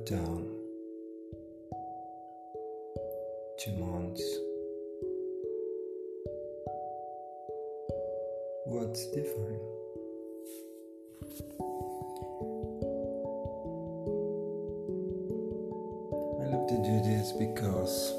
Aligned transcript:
lockdown. 0.00 0.46
Two 3.58 3.72
months. 3.72 4.22
What's 8.64 9.06
different? 9.08 9.60
I 16.40 16.46
love 16.46 16.68
to 16.68 16.76
do 16.76 17.00
this 17.02 17.32
because 17.32 18.14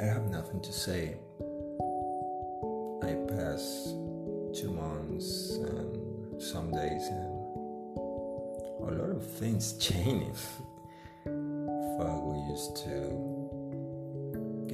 I 0.00 0.04
have 0.04 0.30
nothing 0.30 0.60
to 0.62 0.72
say. 0.72 1.16
I 3.02 3.14
pass 3.28 3.94
two 4.58 4.72
months 4.72 5.56
and 5.56 6.42
some 6.42 6.72
days 6.72 7.08
and 7.08 7.43
a 8.88 8.92
lot 8.92 9.10
of 9.10 9.26
things 9.38 9.74
changing. 9.78 10.34
Fuck, 11.24 12.22
we 12.24 12.38
used 12.50 12.76
to 12.76 12.90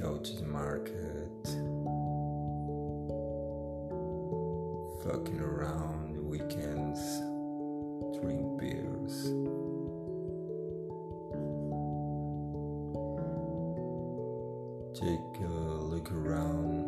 go 0.01 0.19
to 0.19 0.37
the 0.37 0.47
market, 0.47 1.45
fucking 5.05 5.41
around 5.41 6.17
the 6.17 6.23
weekends, 6.23 7.01
drink 8.21 8.59
beers. 8.59 9.33
Take 14.95 15.41
a 15.41 15.49
look 15.85 16.11
around. 16.11 16.85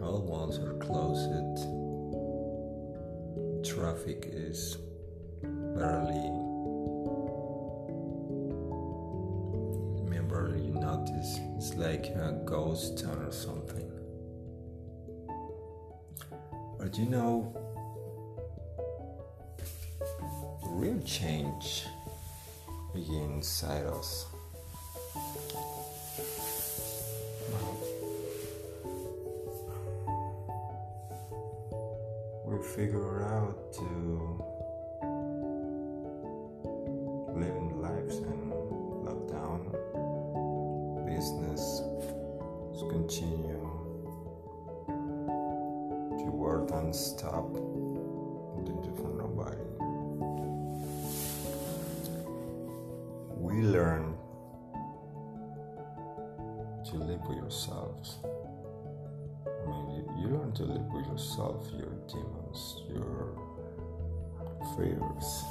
All 0.00 0.22
walls 0.22 0.58
are 0.58 0.74
closed. 0.74 1.81
Traffic 3.64 4.28
is 4.32 4.76
barely. 5.42 6.28
Remember, 10.02 10.56
you 10.56 10.74
notice 10.74 11.38
it's 11.56 11.74
like 11.74 12.06
a 12.06 12.42
ghost 12.44 12.98
town 12.98 13.22
or 13.22 13.30
something. 13.30 13.88
But 16.78 16.98
you 16.98 17.06
know, 17.06 17.54
real 20.66 21.00
change 21.02 21.86
begins 22.92 23.46
inside 23.46 23.86
us. 23.86 24.26
We 32.52 32.62
figure 32.62 33.22
out 33.22 33.72
to 33.72 34.44
living 37.34 37.80
lives 37.80 38.18
in 38.18 38.52
lockdown, 39.06 39.72
business 41.06 41.80
to 42.78 42.88
continue 42.90 43.58
to 46.18 46.30
work 46.30 46.70
and 46.72 46.94
stop 46.94 47.50
didn't 48.66 48.96
for 48.98 49.08
nobody. 49.16 49.56
We 53.34 53.62
learn 53.62 54.14
to 56.84 56.96
live 56.96 57.26
with 57.26 57.38
yourselves. 57.38 58.18
You, 59.92 60.28
learn 60.28 60.52
to 60.52 60.64
live 60.64 60.86
with 60.92 61.06
yourself, 61.06 61.70
your 61.76 61.92
demons, 62.08 62.82
your 62.88 63.36
fears. 64.76 65.44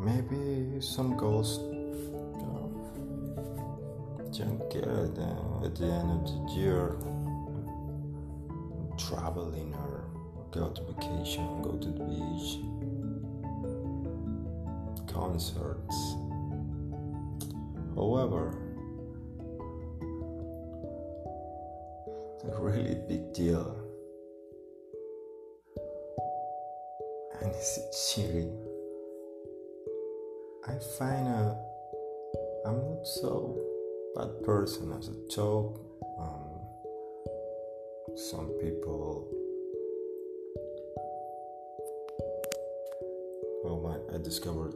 Maybe 0.00 0.80
some 0.80 1.16
goals 1.16 1.58
you 4.38 4.44
don't 4.44 4.70
get 4.70 4.84
uh, 4.84 5.64
at 5.64 5.74
the 5.76 5.86
end 5.86 6.10
of 6.10 6.26
the 6.26 6.52
year. 6.52 6.96
Traveling 8.98 9.74
or 9.74 10.04
go 10.50 10.68
to 10.68 10.82
vacation, 10.82 11.62
go 11.62 11.72
to 11.72 11.88
the 11.88 12.04
beach, 12.04 12.58
concerts. 15.06 16.16
However, 17.96 18.52
it's 22.34 22.44
a 22.44 22.60
really 22.60 22.96
big 23.08 23.32
deal. 23.32 23.74
And 27.40 27.50
it's 27.50 28.14
cheering. 28.14 28.52
I 30.68 30.72
find 30.98 31.26
a 31.26 31.56
I'm 32.66 32.76
not 32.76 33.06
so 33.06 33.58
bad 34.14 34.42
person 34.44 34.92
as 34.92 35.08
a 35.08 35.16
joke. 35.30 35.80
Um, 36.18 36.60
some 38.14 38.48
people 38.60 39.32
oh 43.64 43.80
my, 43.80 44.14
I 44.14 44.18
discovered 44.22 44.74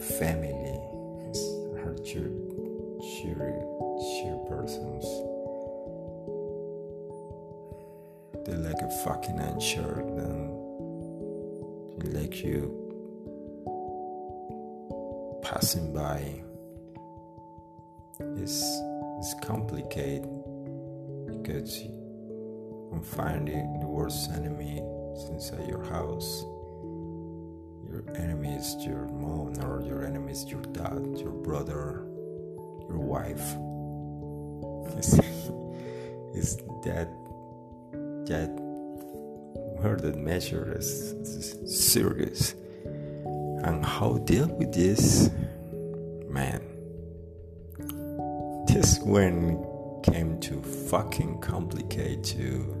family 0.00 0.83
cheer 2.04 2.30
cheery 3.00 3.54
cheer 3.98 4.36
persons. 4.48 5.04
They're 8.44 8.58
like 8.58 8.82
a 8.82 8.90
fucking 9.04 9.38
and 9.98 10.50
they 12.02 12.20
like 12.20 12.44
you 12.44 12.84
passing 15.42 15.92
by 15.94 16.42
It's, 18.36 18.62
is 19.20 19.34
complicated 19.42 20.28
because 21.26 21.78
you 21.80 22.88
can 22.92 23.02
find 23.02 23.48
the, 23.48 23.78
the 23.80 23.86
worst 23.86 24.30
enemy 24.30 24.78
inside 25.30 25.66
your 25.66 25.84
house. 25.84 26.44
Your 27.94 28.16
enemy 28.16 28.54
is 28.54 28.74
your 28.84 29.06
mom, 29.06 29.54
or 29.62 29.80
your 29.86 30.04
enemy 30.04 30.32
is 30.32 30.44
your 30.46 30.62
dad, 30.62 31.16
your 31.16 31.30
brother, 31.30 32.02
your 32.88 32.98
wife. 32.98 33.54
Is 34.98 35.14
is 36.34 36.56
that 36.82 37.08
that 38.26 38.50
murder 39.80 40.12
measure 40.18 40.74
is, 40.76 41.12
is 41.12 41.92
serious? 41.92 42.56
And 43.62 43.84
how 43.86 44.18
deal 44.24 44.48
with 44.48 44.72
this, 44.74 45.30
man? 46.28 46.62
This 48.66 48.98
when 48.98 49.64
came 50.02 50.40
to 50.40 50.60
fucking 50.90 51.38
complicate 51.38 52.24
to 52.24 52.74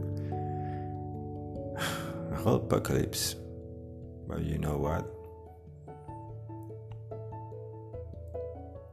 apocalypse. 2.32 3.36
But 4.26 4.42
you 4.42 4.58
know 4.58 4.78
what? 4.78 5.04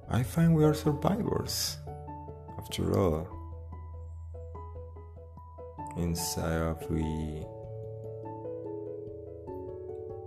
I 0.09 0.23
find 0.23 0.53
we 0.53 0.65
are 0.65 0.73
survivors. 0.73 1.77
After 2.57 2.97
all, 2.99 3.27
inside 5.97 6.61
of 6.61 6.89
we 6.89 7.45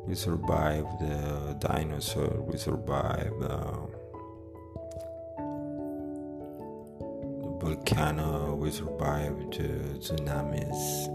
we 0.06 0.14
survived 0.14 1.00
the 1.00 1.56
dinosaur. 1.60 2.42
We 2.42 2.56
survived 2.58 3.42
uh, 3.42 3.86
the 7.42 7.58
volcano. 7.60 8.54
We 8.54 8.70
survived 8.70 9.54
the 9.54 9.98
tsunamis. 9.98 11.08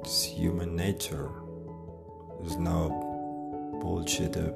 It's 0.00 0.24
human 0.24 0.74
nature. 0.74 1.30
There's 2.40 2.56
no 2.56 3.78
bullshit 3.80 4.36
of 4.36 4.54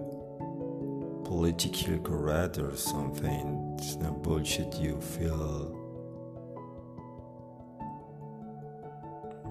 political 1.25 1.99
correct 1.99 2.59
or 2.59 2.77
something. 2.77 3.77
It's 3.79 3.97
no 3.97 4.13
bullshit 4.13 4.75
you 4.77 5.01
feel 5.01 5.81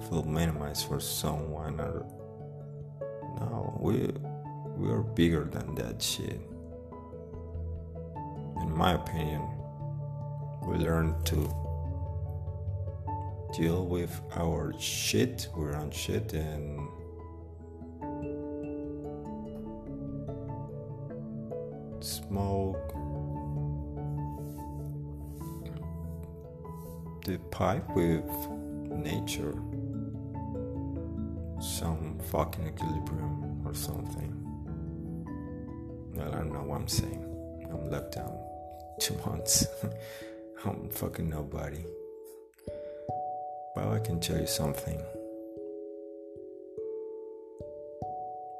feel 0.09 0.23
minimized 0.23 0.87
for 0.87 0.99
someone 0.99 1.79
or 1.79 2.05
no, 3.39 3.77
we 3.79 4.11
we 4.77 4.91
are 4.91 5.01
bigger 5.01 5.45
than 5.45 5.75
that 5.75 6.01
shit. 6.01 6.41
In 8.61 8.75
my 8.75 8.93
opinion, 8.93 9.47
we 10.65 10.77
learn 10.77 11.15
to 11.25 11.35
deal 13.55 13.85
with 13.85 14.19
our 14.35 14.73
shit, 14.79 15.47
we're 15.55 15.75
on 15.75 15.91
shit, 15.91 16.33
and 16.33 16.89
smoke, 22.03 22.93
the 27.25 27.39
pipe 27.49 27.89
with 27.95 28.29
nature, 28.89 29.53
some 31.61 32.19
fucking 32.29 32.67
equilibrium 32.67 33.65
or 33.65 33.73
something. 33.73 34.31
I 36.19 36.29
don't 36.29 36.51
know 36.51 36.63
what 36.63 36.81
I'm 36.81 36.87
saying. 36.87 37.23
I'm 37.71 37.89
locked 37.89 38.15
down 38.15 38.37
two 38.99 39.17
months. 39.25 39.65
I'm 40.65 40.89
fucking 40.89 41.29
nobody. 41.29 41.85
But 43.75 43.87
I 43.87 43.99
can 43.99 44.19
tell 44.19 44.39
you 44.39 44.47
something. 44.47 45.01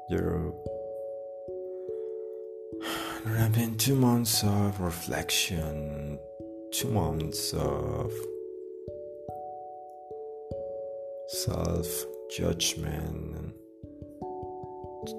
There, 0.08 0.50
there 3.24 3.36
have 3.36 3.52
been 3.54 3.76
two 3.78 3.94
months 3.94 4.44
of 4.44 4.78
reflection, 4.80 6.18
two 6.72 6.88
months 6.88 7.54
of 7.54 8.12
self 11.28 11.86
judgment, 12.36 13.54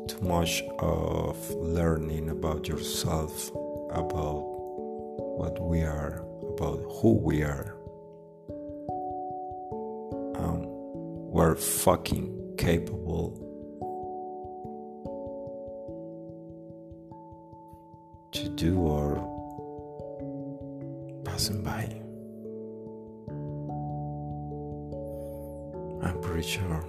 too 0.07 0.22
much 0.22 0.62
of 0.78 1.50
learning 1.56 2.30
about 2.30 2.68
yourself, 2.68 3.50
about 3.90 4.44
what 5.40 5.60
we 5.60 5.81
are, 5.81 6.24
about 6.54 6.80
who 7.01 7.13
we 7.13 7.42
are. 7.42 7.75
Um, 10.38 10.62
we're 11.31 11.56
fucking 11.56 12.54
capable 12.60 13.44
to 18.36 18.50
do 18.50 18.78
or 18.80 19.16
passing 21.24 21.64
by. 21.64 21.84
I'm 26.06 26.20
pretty 26.22 26.46
sure. 26.46 26.86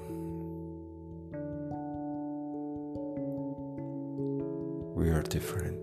We 4.97 5.11
are 5.11 5.23
different. 5.23 5.79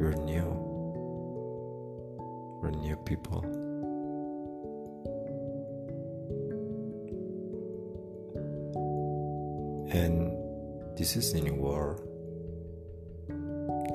We're 0.00 0.14
new. 0.14 0.48
We're 2.60 2.70
new 2.70 2.96
people. 2.96 3.44
And 9.92 10.32
this 10.98 11.14
is 11.14 11.32
the 11.32 11.40
new 11.40 11.54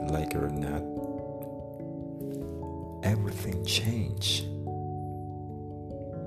Like 0.07 0.33
it 0.33 0.37
or 0.37 0.49
not, 0.49 0.81
everything 3.03 3.65
change. 3.65 4.43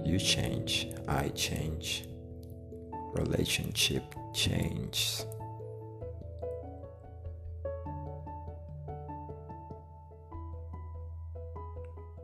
You 0.04 0.19
change, 0.19 0.88
I 1.06 1.28
change, 1.30 2.06
relationship 3.14 4.02
changes. 4.34 5.25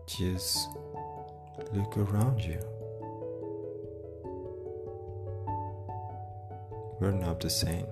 Just 0.06 0.68
look 1.72 1.96
around 1.96 2.40
you. 2.42 2.60
We're 7.00 7.12
not 7.12 7.40
the 7.40 7.50
same. 7.50 7.86